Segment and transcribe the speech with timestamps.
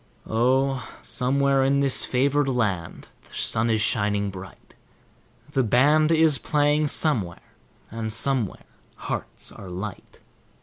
[0.25, 0.89] Oh!
[1.03, 4.73] somewhere in this favored land the sun is shining bright;
[5.51, 7.53] The band is playing somewhere,
[7.91, 10.19] and somewhere hearts are light.